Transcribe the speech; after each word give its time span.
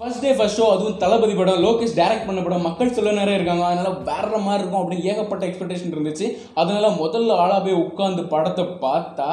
First 0.00 0.20
day 0.24 0.32
first 0.38 0.58
show 0.60 0.66
அதுவும் 0.72 0.98
தளபதி 1.02 1.34
படம் 1.38 1.62
Lokesh 1.64 1.94
direct 1.98 2.26
பண்ண 2.26 2.40
படம் 2.44 2.66
மக்கள் 2.66 2.92
சொல்ல 2.96 3.14
நிறைய 3.18 3.38
இருக்காங்க. 3.38 3.64
அதனால 3.68 3.90
வேற 4.10 4.38
மாதிரி 4.44 4.62
இருக்கும் 4.62 4.82
அப்படின்னு 4.82 5.08
ஏகப்பட்ட 5.12 5.46
எக்ஸ்பெக்டேஷன் 5.46 5.94
இருந்துச்சு. 5.94 6.26
அதனால 6.60 6.88
முதல்ல 7.02 7.38
ஆளா 7.44 7.58
போய் 7.66 7.82
உட்காந்து 7.86 8.24
படத்தை 8.34 8.64
பார்த்தா 8.86 9.28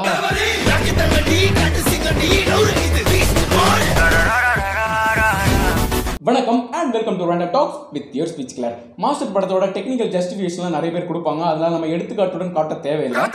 வணக்கம் 6.27 6.61
and 6.77 6.93
welcome 6.95 7.17
to 7.17 7.25
random 7.29 7.51
talks 7.55 7.79
with 7.95 8.13
your 8.17 8.31
speech 8.31 8.55
clear 8.57 8.77
Master 9.03 9.33
படத்தோட 9.35 9.65
டெக்னிக்கல் 9.75 10.11
ஜஸ்டிஃபிகேஷன்லாம் 10.15 10.75
நிறைய 10.77 10.91
பேர் 10.95 11.09
கொடுப்பாங்க. 11.09 11.43
அதனால 11.51 11.73
நம்ம 11.75 11.91
எடுத்துக்காட்டுடன் 11.95 12.55
காட்ட 12.57 12.75
தேவையில்லை. 12.87 13.25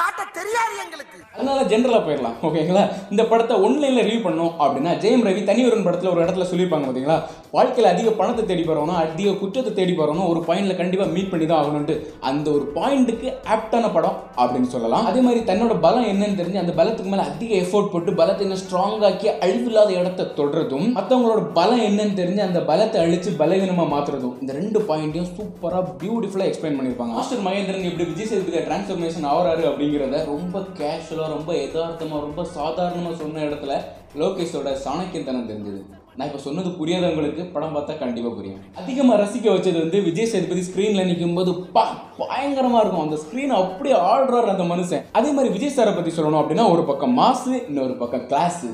காட்ட 0.00 0.22
தெரியாது 0.38 0.74
எங்களுக்கு. 0.84 1.16
அதனால 1.36 1.60
ஜென்ரலாக 1.70 2.00
போயிடலாம் 2.06 2.36
ஓகேங்களா? 2.46 2.82
இந்த 3.12 3.22
படத்தை 3.30 3.54
ஒன்லைனில் 3.66 4.06
ரிவ்யூ 4.06 4.20
பண்ணோம் 4.24 4.54
அப்படின்னா 4.62 4.92
ஜெயம் 5.02 5.24
ரவி 5.28 5.42
தனி 5.50 5.60
ஒரு 5.68 5.84
படத்தில் 5.86 6.10
ஒரு 6.12 6.22
இடத்துல 6.24 6.46
சொல்லியிருப்பாங்க 6.50 6.86
பார்த்தீங்களா? 6.86 7.18
வாழ்க்கையில் 7.56 7.90
அதிக 7.92 8.08
பணத்தை 8.20 8.42
தேடி 8.50 8.62
போகிறவனும் 8.62 9.00
அதிக 9.02 9.34
குற்றத்தை 9.42 9.72
தேடி 9.78 9.92
போகிறவனும் 9.92 10.28
ஒரு 10.32 10.40
பாயிண்ட்ல 10.48 10.74
கண்டிப்பாக 10.80 11.14
மீட் 11.14 11.30
பண்ணி 11.32 11.46
தான் 11.46 11.60
ஆகணும்ட்டு 11.62 11.94
அந்த 12.30 12.46
ஒரு 12.56 12.64
பாயிண்ட்டுக்கு 12.76 13.28
ஆப்டான 13.54 13.92
படம் 13.96 14.16
அப்படின்னு 14.42 14.70
சொல்லலாம். 14.74 15.06
அதே 15.10 15.22
மாதிரி 15.26 15.42
தன்னோட 15.50 15.76
பலம் 15.86 16.08
என்னன்னு 16.12 16.40
தெரிஞ்சு 16.40 16.62
அந்த 16.64 16.74
பலத்துக்கு 16.80 17.12
மேலே 17.14 17.26
அதிக 17.30 17.54
எஃபோர்ட் 17.64 17.92
போட்டு 17.94 18.12
பலத்தை 18.22 18.44
இன்னும் 18.48 18.62
ஸ்ட்ராங் 18.64 19.06
ஆக்கி 19.10 19.30
அழிவில்லாத 19.46 19.92
இடத்த 20.00 20.28
தொடுறதும் 20.40 20.88
மற்றவங்களோட 20.98 21.42
பலம் 21.60 21.84
என்னன்னு 21.88 22.18
தெரிஞ்சு 22.20 22.28
அந்த 22.46 22.60
பலத்தை 22.70 22.98
அழிச்சு 23.04 23.30
பலவீனமாக 23.40 23.88
மாற்றுறதும் 23.92 24.36
இந்த 24.42 24.52
ரெண்டு 24.58 24.78
பாயிண்ட்டையும் 24.88 25.30
சூப்பராக 25.36 25.94
பியூட்டிஃபுல்லாக 26.00 26.50
எக்ஸ்பிளைன் 26.50 26.76
பண்ணியிருப்பாங்க. 26.78 27.14
மாஸ்டர் 27.18 27.46
மகேந்திரன் 27.46 27.88
இப்படி 27.90 28.08
விஜய் 28.10 28.30
சேதுபதி 28.32 28.60
டிரான்ஸ்ஃபர்மேஷன் 28.66 29.30
ஆகிறாரு 29.32 29.62
அப்படிங்கிறத 29.70 30.24
ரொம்ப 30.32 30.64
கேஷுவலாக 30.80 31.34
ரொம்ப 31.36 31.50
யதார்த்தமாக 31.62 32.26
ரொம்ப 32.26 32.44
சாதாரணமாக 32.56 33.16
சொன்ன 33.22 33.46
இடத்துல 33.48 33.78
லோகேஷோட 34.22 34.68
சாணக்கியத்தனம் 34.84 35.50
தெரிஞ்சது. 35.50 35.80
நான் 36.16 36.28
இப்போ 36.28 36.40
சொன்னது 36.44 36.70
புரியாதவங்களுக்கு 36.78 37.42
படம் 37.52 37.74
பார்த்தா 37.76 37.92
கண்டிப்பாக 38.00 38.34
புரியும். 38.38 38.62
அதிகமாக 38.80 39.18
ரசிக்க 39.22 39.46
வச்சது 39.54 39.78
வந்து 39.84 39.98
விஜய் 40.08 40.30
சேதுபதி 40.32 40.62
ஸ்க்ரீனில் 40.68 41.08
நிற்கும் 41.10 41.36
போது 41.38 41.52
பா 41.76 41.84
பயங்கரமாக 42.20 42.82
இருக்கும். 42.82 43.06
அந்த 43.06 43.18
ஸ்க்ரீன் 43.24 43.54
அப்படியே 43.60 43.96
ஆடுறாரு 44.10 44.50
அந்த 44.54 44.66
மனுஷன். 44.72 45.04
அதே 45.18 45.30
மாதிரி 45.36 45.54
விஜய் 45.56 45.76
சாரை 45.76 45.94
பற்றி 45.96 46.12
சொல்லணும் 46.16 46.42
அப்படின்னா 46.42 46.66
ஒரு 46.74 46.84
பக்கம் 46.90 47.18
மாசு 47.22 47.52
இன்னொரு 47.70 47.96
பக்கம் 48.02 48.26
கிளாஸு 48.30 48.70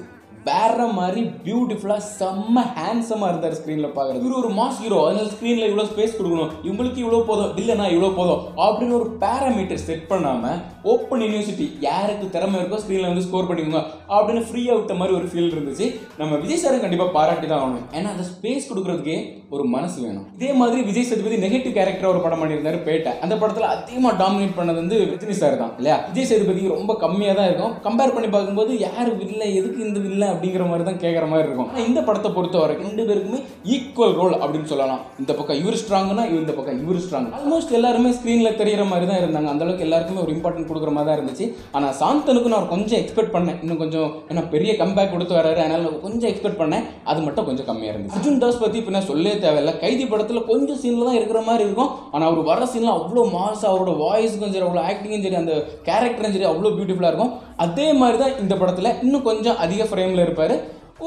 வேற 0.48 0.86
மாதிரி 0.98 1.20
பியூட்டிஃபுல்லா 1.44 1.98
செம்ம 2.18 2.64
ஹேண்ட்ஸமா 2.78 3.26
இருந்தார் 3.30 3.56
ஸ்க்ரீனில் 3.58 3.94
பாக்குறது. 3.96 4.22
இவர் 4.22 4.40
ஒரு 4.40 4.50
மாஸ் 4.58 4.80
ஹீரோ 4.82 4.98
அதனால 5.06 5.30
ஸ்க்ரீனில் 5.34 5.68
இவ்வளவு 5.68 5.90
ஸ்பேஸ் 5.92 6.16
கொடுக்கணும். 6.18 6.50
இவங்களுக்கு 6.66 7.02
இவ்வளவு 7.04 7.28
போதும். 7.30 7.52
இல்லைனா 7.60 7.86
இவ்வளவு 7.94 8.18
போதும். 8.20 8.42
அப்படின்னு 8.66 8.96
ஒரு 9.00 9.08
பேராமீட்டர் 9.24 9.84
செட் 9.86 10.06
பண்ணாம 10.12 10.52
ஓப்பன் 10.94 11.24
யூனிவர்சிட்டி 11.26 11.68
யாருக்கு 11.86 12.26
திறமை 12.34 12.58
இருக்கோ 12.60 12.80
ஸ்க்ரீனில் 12.82 13.10
வந்து 13.10 13.24
ஸ்கோர் 13.28 13.48
பண்ணிக்கோங்க 13.48 13.82
அப்படின்னு 14.16 14.42
ஃப்ரீ 14.50 14.62
விட்ட 14.72 14.94
மாதிரி 15.00 15.16
ஒரு 15.20 15.28
ஃபீல் 15.30 15.52
இருந்துச்சு. 15.54 15.88
நம்ம 16.20 16.36
விஜய் 16.44 16.62
சாரை 16.64 16.78
கண்டிப்பா 16.84 17.08
பாராட்டி 17.16 17.46
தான் 17.46 17.62
ஆகணும். 17.62 17.86
ஏன்னா 17.96 18.08
அந்த 18.14 18.26
ஸ்பேஸ் 18.32 18.68
கொடுக்கறதுக்கே 18.70 19.18
ஒரு 19.54 19.64
மனசு 19.74 19.98
வேணும். 20.04 20.24
இதே 20.36 20.52
மாதிரி 20.60 20.80
விஜய் 20.86 21.08
சேதுபதி 21.08 21.36
நெகட்டிவ் 21.46 21.76
கேரக்டர் 21.78 22.12
ஒரு 22.12 22.20
படம் 22.22 22.40
பண்ணியிருந்தாரு 22.42 22.78
பேட்டை. 22.86 23.12
அந்த 23.24 23.34
படத்துல 23.42 23.68
அதிகமா 23.74 24.10
டாமினேட் 24.22 24.56
பண்ணது 24.58 24.78
வந்து 24.82 24.96
ரஜினி 25.10 25.36
சார் 25.40 25.60
தான் 25.62 25.74
இல்லையா? 25.80 25.96
விஜய் 26.08 26.28
சேதுபதி 26.30 26.62
ரொம்ப 26.76 26.94
கம்மியா 27.04 27.34
தான் 27.38 27.48
இருக்கும். 27.50 27.74
கம்பேர் 27.86 28.14
பண்ணி 28.16 28.30
பார்க்கும்போது 28.36 28.72
யார் 28.86 29.10
வில்ல 29.20 29.42
எதுக்கு 29.58 29.80
இந்த 29.88 30.00
வில்ல 30.06 30.24
அப்படிங்கிற 30.36 30.64
மாதிரி 30.70 30.86
தான் 30.90 31.02
கேட்குற 31.04 31.26
மாதிரி 31.32 31.46
இருக்கும். 31.48 31.70
இந்த 31.88 32.00
படத்தை 32.08 32.32
பொறுத்த 32.38 32.56
வரைக்கும் 32.62 32.88
ரெண்டு 32.90 33.04
பேருக்குமே 33.10 33.42
ஈக்குவல் 33.74 34.16
ரோல் 34.20 34.34
அப்படின்னு 34.42 34.70
சொல்லலாம். 34.72 35.02
இந்த 35.22 35.32
பக்கம் 35.38 35.60
இவர் 35.62 35.78
ஸ்ட்ராங்னா 35.82 36.24
இந்த 36.38 36.52
பக்கம் 36.56 36.80
இவர் 36.84 37.02
ஸ்ட்ராங் 37.04 37.28
ஆல்மோஸ்ட் 37.38 37.74
எல்லாருமே 37.80 38.10
ஸ்க்ரீனில் 38.18 38.56
தெரியற 38.60 38.82
மாதிரி 38.92 39.06
தான் 39.10 39.20
இருந்தாங்க. 39.22 39.50
அந்த 39.54 39.64
அளவுக்கு 39.66 39.86
எல்லாருக்குமே 39.86 40.20
ஒரு 40.24 40.32
இம்பார்ட்டன்ட் 40.36 40.68
கொடுக்குற 40.70 40.92
மாதிரி 40.96 41.08
தான் 41.10 41.18
இருந்துச்சு. 41.18 41.46
ஆனால் 41.76 41.94
சாந்தனுக்கு 42.00 42.52
நான் 42.54 42.68
கொஞ்சம் 42.74 42.98
எக்ஸ்பெக்ட் 43.02 43.34
பண்ணேன். 43.36 43.58
இன்னும் 43.64 43.80
கொஞ்சம் 43.82 44.08
ஏன்னா 44.30 44.44
பெரிய 44.54 44.72
கம்பேக் 44.82 45.12
கொடுத்து 45.14 45.38
வராரு 45.38 45.60
அதனால் 45.64 46.00
கொஞ்சம் 46.06 46.30
எக்ஸ்பெக்ட் 46.32 46.60
பண்ணேன். 46.62 46.84
அது 47.10 47.20
மட்டும் 47.26 47.48
கொஞ்சம் 47.48 47.68
கம்மியாக 47.70 47.94
இருந்துச்சு. 47.94 48.18
அர்ஜுன் 48.20 48.40
தாஸ் 48.44 48.62
பற்றி 48.64 48.80
இப்போ 48.82 48.94
நான் 48.96 49.08
சொல்லவே 49.10 49.36
தேவையில்ல. 49.46 49.74
கைதி 49.84 50.06
படத்தில் 50.12 50.46
கொஞ்சம் 50.52 50.80
சீனில் 50.82 51.08
தான் 51.08 51.18
இருக்கிற 51.20 51.42
மாதிரி 51.48 51.66
இருக்கும். 51.68 51.90
ஆனால் 52.14 52.28
அவர் 52.30 52.48
வர 52.50 52.68
சீனில் 52.74 52.96
அவ்வளோ 52.98 53.24
மாஸ் 53.36 53.66
அவரோட 53.70 53.94
வாய்ஸுக்கும் 54.04 54.54
சரி 54.54 54.66
அவ்வளோ 54.68 54.84
ஆக்டிங்கும் 54.90 55.24
சரி 55.26 55.40
அந்த 55.42 55.54
கேரக்டரும் 55.88 56.34
சரி 56.36 56.48
அவ்வளோ 56.52 56.72
பியூட்டிஃபுல்லாக 56.76 57.12
இருக்கும். 57.12 57.34
அதே 57.64 57.86
மாதிரி 58.00 58.18
தான் 58.22 58.38
இந்த 58.42 58.54
படத்தில் 58.60 58.96
இன்னும் 59.04 59.26
கொஞ்சம் 59.28 59.60
அதிக 59.64 59.82
ஃப்ரேமில் 59.90 60.24
இருப்பார். 60.24 60.54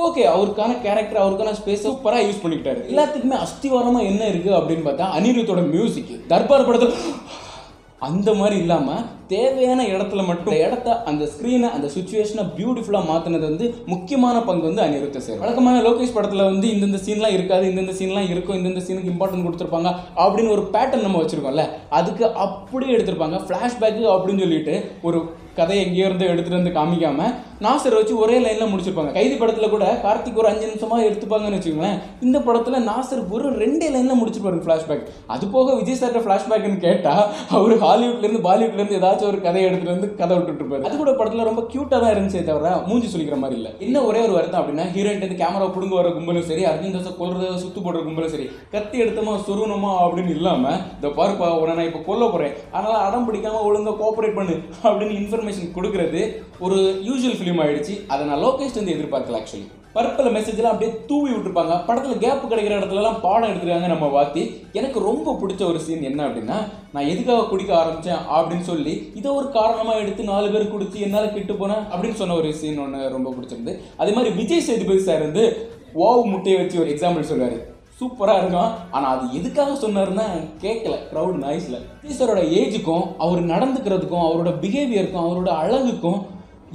ஓகே 0.05 0.23
அவருக்கான 0.33 0.71
கேரக்டர் 0.85 1.21
அவருக்கான 1.23 1.53
ஸ்பேஸ் 1.59 1.85
சூப்பராக 1.85 2.25
யூஸ் 2.25 2.41
பண்ணிக்கிட்டாரு. 2.43 2.81
எல்லாத்துக்குமே 2.91 3.37
அஸ்திவாரமாக 3.45 4.09
என்ன 4.11 4.23
இருக்குது 4.31 4.57
அப்படின்னு 4.59 4.85
பார்த்தா 4.87 5.07
அனிருத்தோட 5.17 5.61
மியூசிக் 5.75 6.11
தர்பார் 6.31 6.67
படத்தில் 6.67 6.97
அந்த 8.07 8.29
மாதிரி 8.41 8.57
இல்லாமல் 8.63 9.05
தேவையான 9.33 9.81
இடத்துல 9.93 10.21
மட்டும் 10.29 10.55
இடத்த 10.65 10.95
அந்த 11.09 11.23
ஸ்க்ரீனை 11.33 11.67
அந்த 11.75 11.87
சுச்சுவேஷனை 11.95 12.43
பியூட்டிஃபுல்லாக 12.57 13.09
மாற்றினது 13.09 13.45
வந்து 13.49 13.65
முக்கியமான 13.93 14.37
பங்கு 14.47 14.65
வந்து 14.69 14.83
அனிருத்த 14.85 15.21
சார். 15.25 15.41
வழக்கமான 15.43 15.81
லோகேஷ் 15.87 16.15
படத்தில் 16.15 16.49
வந்து 16.51 16.69
இந்தந்த 16.75 17.01
சீன்லாம் 17.07 17.35
இருக்காது 17.37 17.65
இந்தந்த 17.71 17.95
சீன்லாம் 17.99 18.31
இருக்கும் 18.33 18.59
இந்தந்த 18.59 18.83
சீனுக்கு 18.87 19.13
இம்பார்ட்டன்ட் 19.15 19.47
கொடுத்துருப்பாங்க 19.47 19.91
அப்படின்னு 20.23 20.55
ஒரு 20.57 20.63
பேட்டர்ன் 20.75 21.05
நம்ம 21.07 21.21
வச்சுருக்கோம்ல 21.23 21.65
அதுக்கு 21.99 22.25
அப்படியே 22.45 22.95
எடுத்திருப்பாங்க. 22.97 23.39
ஃப்ளாஷ்பேக்கு 23.45 24.05
அப்படின்னு 24.15 24.45
சொல்லிட்டு 24.45 24.75
ஒரு 25.09 25.19
கதையை 25.59 25.79
எங்கேயோ 25.85 26.07
இருந்து 26.07 26.27
எடுத்துகிட்டு 26.31 26.59
வந்து 26.59 26.75
காமிக்காமல் 26.75 27.31
நாசர் 27.65 27.95
வச்சு 27.97 28.13
ஒரே 28.23 28.35
லைனில் 28.43 28.69
முடிச்சிருப்பாங்க. 28.71 29.11
கைதி 29.15 29.35
படத்தில் 29.39 29.71
கூட 29.73 29.85
கார்த்திக் 30.03 30.37
ஒரு 30.41 30.47
அஞ்சு 30.49 30.65
நிமிஷமாக 30.69 31.07
எடுத்துப்பாங்கன்னு 31.07 31.57
வச்சுக்கோங்களேன். 31.57 31.97
இந்த 32.25 32.37
படத்தில் 32.45 32.85
நாசர் 32.89 33.23
ஒரு 33.35 33.49
ரெண்டே 33.63 33.87
லைனில் 33.95 34.19
முடிச்சிருப்பாரு 34.19 34.61
ஃப்ளாஷ்பேக் 34.65 35.03
அது 35.33 35.47
போக 35.55 35.75
விஜய் 35.79 35.99
சார்ட்ட 36.01 36.21
ஃப்ளாஷ்பேக்னு 36.25 36.79
கேட்டால் 36.85 37.23
அவர் 37.57 37.73
ஹாலிவுட்லேருந்து 37.83 38.45
பாலிவுட்லேருந்து 38.47 38.99
ஏதாவது 38.99 39.18
ஏதாச்சும் 39.19 39.31
ஒரு 39.31 39.45
கதையை 39.45 39.65
எடுத்துட்டு 39.67 39.95
வந்து 39.95 40.09
கதை 40.19 40.33
விட்டுட்டு 40.37 40.61
இருப்பாரு 40.63 40.85
அது 40.87 40.95
கூட 40.97 41.11
படத்துல 41.13 41.47
ரொம்ப 41.49 41.61
கியூட்டா 41.71 41.97
தான் 42.03 42.13
இருந்துச்சே 42.13 42.41
தவிர 42.49 42.69
மூஞ்சி 42.89 43.07
சொல்லிக்கிற 43.09 43.37
மாதிரி 43.41 43.57
இல்ல. 43.59 43.69
இன்னும் 43.85 44.07
ஒரே 44.09 44.19
ஒரு 44.25 44.33
வருத்தம் 44.37 44.61
அப்படின்னா 44.61 44.85
ஹீரோயின் 44.93 45.39
கேமரா 45.41 45.67
புடுங்க 45.75 45.95
வர 45.99 46.09
கும்பலும் 46.15 46.47
சரி 46.49 46.63
அர்ஜுன் 46.69 46.95
தாசை 46.95 47.11
கொல்றத 47.13 47.49
சுத்து 47.63 47.79
போடுற 47.79 48.01
கும்பலும் 48.03 48.33
சரி. 48.35 48.45
கத்தி 48.73 48.97
எடுத்தோமா 49.03 49.33
சொருகணுமா 49.47 49.91
அப்படின்னு 50.03 50.35
இல்லாம 50.37 50.63
இந்த 50.95 51.09
பாருப்பா 51.19 51.49
உன 51.61 51.75
நான் 51.79 51.89
இப்போ 51.89 52.03
கொல்ல 52.07 52.23
போறேன். 52.29 52.55
அதனால 52.71 52.95
அடம் 53.07 53.27
பிடிக்காம 53.27 53.63
ஒழுங்கா 53.67 53.93
கோஆபரேட் 53.99 54.39
பண்ணு 54.39 54.55
அப்படின்னு 54.83 55.19
இன்ஃபர்மேஷன் 55.21 55.73
கொடுக்கறது 55.77 56.21
ஒரு 56.59 56.77
யூஸ்வல் 57.07 57.37
ஃபிலிம் 57.39 57.61
ஆயிடுச்சு. 57.63 57.95
அதை 58.07 58.21
நான் 58.27 58.43
லோகேஷ் 58.45 58.79
வந்து 58.79 58.95
எதிர்பார்க்கல 58.95 59.39
ஆக்சுவலி 59.41 59.67
பர்பிள் 59.95 60.33
மெசேஜ்லாம் 60.35 60.73
அப்படியே 60.73 60.91
தூவி 61.09 61.29
விட்டுருப்பாங்க. 61.31 61.75
படத்தில் 61.85 62.19
கேப் 62.23 62.43
கிடைக்கிற 62.49 62.73
இடத்துலலாம் 62.79 63.19
பாடம் 63.23 63.49
எடுத்துருக்காங்க 63.51 63.87
நம்ம 63.93 64.07
வாத்தி. 64.15 64.43
எனக்கு 64.79 64.99
ரொம்ப 65.07 65.33
பிடிச்ச 65.41 65.61
ஒரு 65.69 65.79
சீன் 65.85 66.05
என்ன 66.09 66.21
அப்படின்னா 66.27 66.57
நான் 66.93 67.09
எதுக்காக 67.13 67.47
குடிக்க 67.51 67.71
ஆரம்பித்தேன் 67.79 68.21
அப்படின்னு 68.35 68.65
சொல்லி 68.69 68.93
இதை 69.19 69.31
ஒரு 69.39 69.47
காரணமாக 69.57 70.03
எடுத்து 70.03 70.29
நாலு 70.29 70.47
பேர் 70.53 70.71
குடிச்சு 70.73 70.99
என்னால் 71.07 71.33
கிட்டு 71.33 71.55
போனேன் 71.61 71.83
அப்படின்னு 71.91 72.19
சொன்ன 72.21 72.37
ஒரு 72.41 72.51
சீன் 72.61 72.79
ஒன்று 72.85 73.09
ரொம்ப 73.15 73.33
பிடிச்சிருந்து 73.35 73.75
அதே 74.01 74.13
மாதிரி 74.17 74.35
விஜய் 74.39 74.65
சேதுபதி 74.69 75.03
சார் 75.09 75.25
வந்து 75.27 75.45
ஓவு 76.07 76.23
முட்டையை 76.33 76.57
வச்சு 76.61 76.81
ஒரு 76.83 76.91
எக்ஸாம்பிள் 76.95 77.29
சொல்லுவார் 77.31 77.59
சூப்பராக 77.99 78.41
இருக்கும். 78.41 78.73
ஆனால் 78.95 79.13
அது 79.13 79.25
எதுக்காக 79.37 79.71
சொன்னாருன்னா 79.85 80.25
கேட்கல 80.65 80.97
க்ரௌட் 81.13 81.39
நாய்ஸில் 81.45 81.85
டீச்சரோட 82.03 82.41
ஏஜுக்கும் 82.59 83.07
அவர் 83.25 83.41
நடந்துக்கிறதுக்கும் 83.53 84.25
அவரோட 84.27 84.51
பிஹேவியருக்கும் 84.63 85.25
அவரோட 85.27 85.49
அழகுக்கும் 85.63 86.19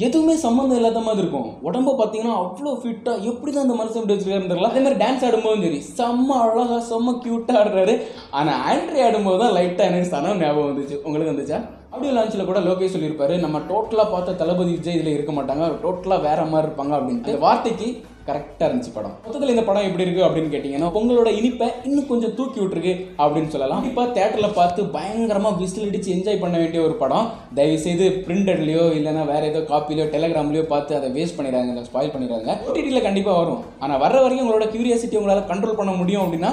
எதுவுமே 0.07 0.35
சம்மந்தம் 0.45 0.79
இல்லாத 0.79 1.01
மாதிரி 1.07 1.23
இருக்கும். 1.23 1.51
உடம்ப 1.69 1.95
பார்த்தீங்கன்னா 1.99 2.37
அவ்வளோ 2.43 2.71
ஃபிட்டாக 2.83 3.27
எப்படி 3.31 3.51
தான் 3.53 3.65
அந்த 3.67 3.77
மனுஷன் 3.81 4.01
இப்படி 4.01 4.15
வச்சிருக்காருன்னு 4.15 4.53
தெரியல. 4.53 4.71
அதே 4.73 4.81
மாதிரி 4.85 5.01
டான்ஸ் 5.03 5.25
ஆடும்போதும் 5.27 5.65
சரி 5.67 5.81
செம்ம 5.99 6.39
அழகாக 6.45 6.81
செம்ம 6.91 7.15
க்யூட்டாக 7.25 7.61
ஆடுறாரு. 7.61 7.95
ஆனால் 8.39 8.59
ஆண்ட்ரி 8.71 9.01
ஆடும்போது 9.07 9.39
தான் 9.43 9.55
லைட்டாக 9.59 9.91
எனக்கு 9.91 10.13
சனம் 10.15 10.41
ஞாபகம் 10.45 10.71
வந்துச்சு. 10.71 10.99
உங்களுக்கு 11.05 11.33
வந்துச்சா? 11.33 11.61
ஆடியோ 11.97 12.15
லான்ச்சில் 12.17 12.49
கூட 12.51 12.61
லோகேஷ் 12.69 12.95
சொல்லியிருப்பாரு 12.95 13.35
நம்ம 13.45 13.61
டோட்டலாக 13.71 14.13
பார்த்த 14.15 14.39
தளபதி 14.41 14.73
விஜய் 14.77 14.97
இதில் 14.99 15.15
இருக்க 15.17 15.33
மாட்டாங்க. 15.37 15.67
டோட்டலாக 15.85 16.27
வேற 16.29 16.41
மாதிரி 16.53 16.69
இருப்பாங்க 16.69 16.95
அப்படின்ட்டு. 16.99 17.35
வார்த்தைக்கு 17.47 17.89
கரெக்டாக 18.29 18.67
இருந்துச்சு 18.69 18.93
படம். 18.97 19.15
மொத்தத்தில் 19.25 19.53
இந்த 19.55 19.65
படம் 19.69 19.87
எப்படி 19.89 20.05
இருக்கு 20.07 20.23
அப்படின்னு 20.27 20.53
கேட்டிங்கன்னா 20.53 20.89
உங்களோட 21.01 21.31
இனிப்பை 21.41 21.67
இன்னும் 21.87 22.09
கொஞ்சம் 22.11 22.35
தூக்கி 22.39 22.59
விட்டுருக்கு 22.61 22.93
அப்படின்னு 23.23 23.53
சொல்லலாம். 23.55 23.83
இப்போ 23.89 24.03
தேட்டரில் 24.17 24.57
பார்த்து 24.59 24.87
பயங்கரமாக 24.97 25.59
விசில் 25.63 25.89
அடிச்சு 25.89 26.15
என்ஜாய் 26.17 26.43
பண்ண 26.45 26.57
வேண்டிய 26.63 26.83
ஒரு 26.89 26.95
படம். 27.03 27.27
தயவு 27.59 27.79
செய்து 27.87 28.07
பிரிண்டட்லையோ 28.27 28.85
இல்லைன்னா 28.99 29.25
வேற 29.33 29.43
ஏதோ 29.53 29.63
காப்பிலையோ 29.73 30.07
டெலகிராம்லையோ 30.15 30.65
பார்த்து 30.75 30.99
அதை 31.01 31.11
வேஸ்ட் 31.17 31.39
பண்ணிடுறாங்க 31.39 31.87
ஸ்பாயில் 31.91 32.15
பண்ணிடுறாங்க 32.15 32.55
ஓடிடியில் 32.69 33.07
கண்டிப்பாக 33.09 33.41
வரும். 33.43 33.61
ஆனால் 33.85 34.03
வர்ற 34.05 34.21
வரைக்கும் 34.25 34.47
உங்களோட 34.47 34.69
கியூரியாசிட்டி 34.75 35.19
உங்களால் 35.21 35.51
கண்ட்ரோல் 35.53 35.81
பண்ண 35.81 35.95
முடியும் 36.01 36.25
அப்படின்னா 36.25 36.53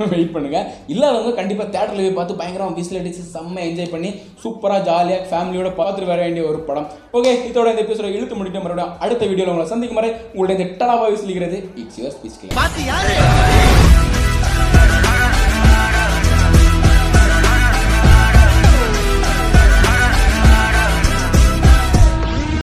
வெயிட் 0.12 0.32
பண்ணுங்க. 0.34 0.58
இல்லாதவங்க 0.86 1.32
கண்டிப்பாக 1.34 1.68
தேட்டரில் 1.74 2.04
போய் 2.04 2.16
பார்த்து 2.16 2.38
பயங்கரமாக 2.40 2.76
விசில் 2.78 3.00
அடிச்சு 3.00 3.22
செம்ம 3.34 3.62
என்ஜாய் 3.68 3.92
பண்ணி 3.92 4.10
சூப்பராக 4.44 4.86
ஜாலியாக 4.88 5.28
ஃபேமிலியோட 5.30 5.70
பார்த்துட்டு 5.80 6.12
வர 6.12 6.20
வேண்டிய 6.20 6.44
ஒரு 6.48 6.60
படம். 6.60 6.88
ஓகே 7.12 7.34
இதோட 7.50 7.68
இந்த 7.74 7.84
எபிசோட 7.86 8.10
இழுத்து 8.16 8.40
முடிட்டு 8.40 8.64
மறுபடியும் 8.64 8.96
அடுத்த 8.98 9.22
வீடியோவில் 9.26 9.54
உங்களை 9.54 9.68
சந்திக்கும் 9.68 10.00
வரை 10.02 10.12
உங்களுடைய 10.32 10.58
இந்த 10.58 10.68
டலாபாக 10.82 11.12
விசிலிக்கிறது 11.14 11.60
இட்ஸ் 11.74 12.00
யுவர் 12.00 12.16
ஸ்பீச் 12.18 12.40
யாரு 12.86 13.81